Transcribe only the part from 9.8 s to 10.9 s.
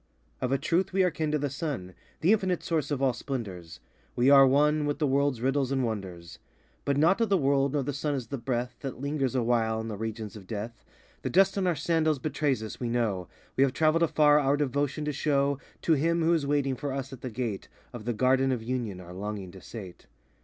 the regions of Death.